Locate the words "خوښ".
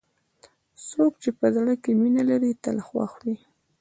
2.87-3.11